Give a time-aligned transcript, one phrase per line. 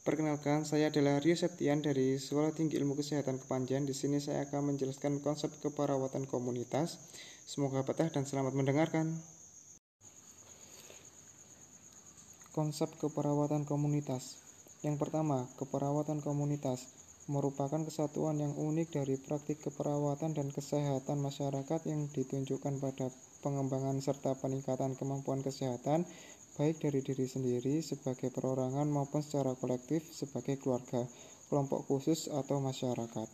[0.00, 3.84] Perkenalkan, saya adalah Rio Septian dari Sekolah Tinggi Ilmu Kesehatan Kepanjen.
[3.84, 6.96] Di sini saya akan menjelaskan konsep keperawatan komunitas.
[7.44, 9.12] Semoga betah dan selamat mendengarkan.
[12.56, 14.40] Konsep keperawatan komunitas.
[14.80, 16.88] Yang pertama, keperawatan komunitas
[17.28, 23.12] merupakan kesatuan yang unik dari praktik keperawatan dan kesehatan masyarakat yang ditunjukkan pada
[23.44, 26.08] pengembangan serta peningkatan kemampuan kesehatan
[26.58, 31.06] baik dari diri sendiri sebagai perorangan maupun secara kolektif sebagai keluarga,
[31.50, 33.28] kelompok khusus atau masyarakat.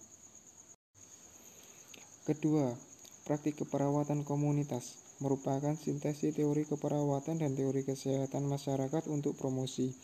[2.26, 2.74] Kedua,
[3.22, 9.94] praktik keperawatan komunitas merupakan sintesis teori keperawatan dan teori kesehatan masyarakat untuk promosi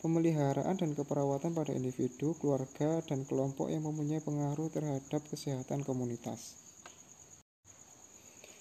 [0.00, 6.69] pemeliharaan dan keperawatan pada individu, keluarga, dan kelompok yang mempunyai pengaruh terhadap kesehatan komunitas.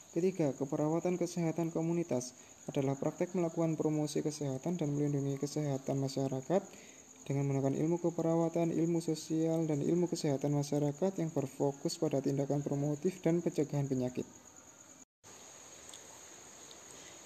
[0.10, 2.34] Ketiga, keperawatan kesehatan komunitas
[2.66, 6.62] adalah praktek melakukan promosi kesehatan dan melindungi kesehatan masyarakat
[7.30, 13.22] dengan menggunakan ilmu keperawatan, ilmu sosial, dan ilmu kesehatan masyarakat yang berfokus pada tindakan promotif
[13.22, 14.26] dan pencegahan penyakit.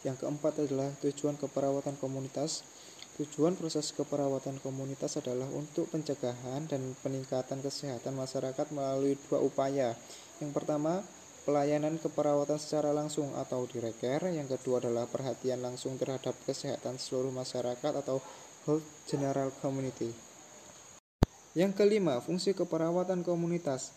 [0.04, 2.68] Yang keempat adalah tujuan keperawatan komunitas
[3.14, 9.94] Tujuan proses keperawatan komunitas adalah untuk pencegahan dan peningkatan kesehatan masyarakat melalui dua upaya.
[10.42, 11.06] Yang pertama,
[11.44, 14.24] pelayanan keperawatan secara langsung atau direker.
[14.32, 18.24] Yang kedua adalah perhatian langsung terhadap kesehatan seluruh masyarakat atau
[18.68, 20.12] whole general community.
[21.54, 23.94] Yang kelima, fungsi keperawatan komunitas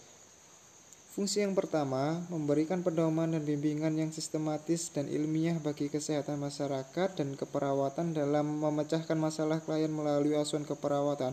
[1.17, 7.33] Fungsi yang pertama, memberikan pedoman dan bimbingan yang sistematis dan ilmiah bagi kesehatan masyarakat dan
[7.33, 11.33] keperawatan dalam memecahkan masalah klien melalui asuhan keperawatan.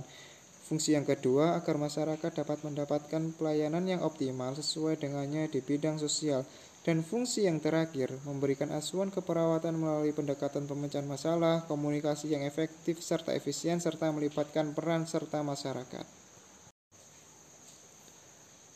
[0.64, 6.48] Fungsi yang kedua, agar masyarakat dapat mendapatkan pelayanan yang optimal sesuai dengannya di bidang sosial.
[6.84, 13.36] Dan fungsi yang terakhir, memberikan asuhan keperawatan melalui pendekatan pemecahan masalah, komunikasi yang efektif serta
[13.36, 16.04] efisien, serta melibatkan peran serta masyarakat.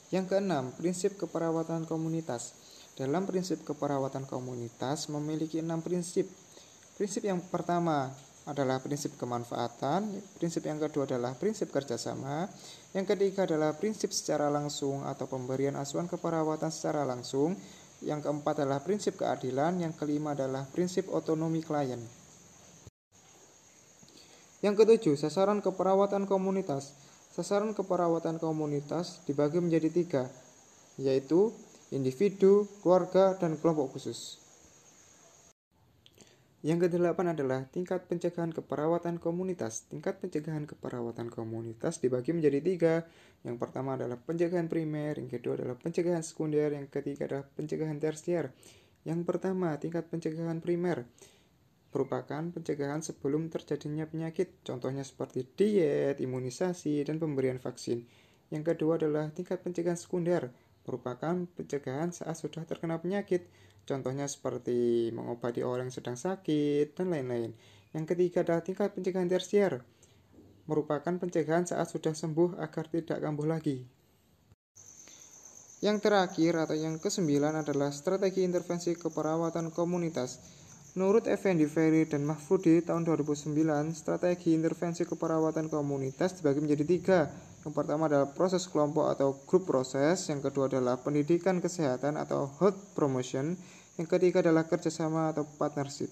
[0.07, 2.55] Yang keenam, prinsip keperawatan komunitas.
[2.95, 6.31] Dalam prinsip keperawatan komunitas memiliki enam prinsip.
[6.95, 8.15] Prinsip yang pertama
[8.47, 10.07] adalah prinsip kemanfaatan,
[10.39, 12.47] prinsip yang kedua adalah prinsip kerjasama,
[12.95, 17.59] yang ketiga adalah prinsip secara langsung atau pemberian asuhan keperawatan secara langsung,
[17.99, 21.99] yang keempat adalah prinsip keadilan, yang kelima adalah prinsip otonomi klien.
[24.63, 26.95] Yang ketujuh, sasaran keperawatan komunitas.
[27.35, 30.23] Sasaran keperawatan komunitas dibagi menjadi tiga,
[30.97, 31.53] yaitu
[31.93, 34.41] individu, keluarga, dan kelompok khusus.
[36.65, 39.85] Yang kedelapan adalah tingkat pencegahan keperawatan komunitas.
[39.85, 42.95] Tingkat pencegahan keperawatan komunitas dibagi menjadi tiga.
[43.45, 48.49] Yang pertama adalah pencegahan primer, yang kedua adalah pencegahan sekunder, yang ketiga adalah pencegahan tersier.
[49.05, 51.05] Yang pertama, tingkat pencegahan primer
[51.97, 58.05] merupakan pencegahan sebelum terjadinya penyakit, contohnya seperti diet, imunisasi, dan pemberian vaksin.
[58.53, 60.53] Yang kedua adalah tingkat pencegahan sekunder,
[60.85, 63.47] merupakan pencegahan saat sudah terkena penyakit,
[63.87, 67.55] contohnya seperti mengobati orang yang sedang sakit, dan lain-lain.
[67.95, 69.81] Yang ketiga adalah tingkat pencegahan tersier,
[70.67, 73.87] merupakan pencegahan saat sudah sembuh agar tidak kambuh lagi.
[75.79, 80.41] Yang terakhir atau yang kesembilan adalah strategi intervensi keperawatan komunitas
[80.97, 83.53] Menurut Effendi Ferry dan Mahfudi tahun 2009,
[83.93, 87.19] strategi intervensi keperawatan komunitas dibagi menjadi tiga.
[87.61, 92.97] Yang pertama adalah proses kelompok atau group proses, yang kedua adalah pendidikan kesehatan atau health
[92.97, 93.53] promotion,
[94.01, 96.09] yang ketiga adalah kerjasama atau partnership.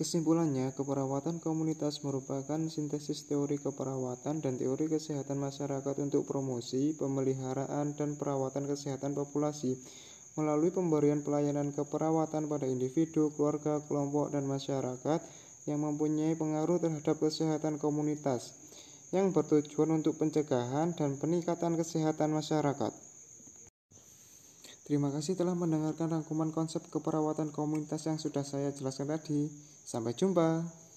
[0.00, 8.16] Kesimpulannya, keperawatan komunitas merupakan sintesis teori keperawatan dan teori kesehatan masyarakat untuk promosi, pemeliharaan, dan
[8.16, 9.76] perawatan kesehatan populasi
[10.38, 15.20] melalui pemberian pelayanan keperawatan pada individu, keluarga, kelompok, dan masyarakat
[15.66, 18.54] yang mempunyai pengaruh terhadap kesehatan komunitas
[19.10, 22.92] yang bertujuan untuk pencegahan dan peningkatan kesehatan masyarakat.
[24.88, 29.52] Terima kasih telah mendengarkan rangkuman konsep keperawatan komunitas yang sudah saya jelaskan tadi.
[29.84, 30.87] Sampai jumpa.